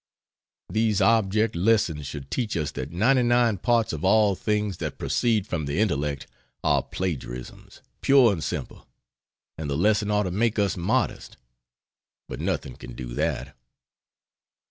[0.67, 5.45] These object lessons should teach us that ninety nine parts of all things that proceed
[5.45, 6.25] from the intellect
[6.63, 8.87] are plagiarisms, pure and simple;
[9.59, 11.37] and the lesson ought to make us modest.
[12.27, 13.55] But nothing can do that.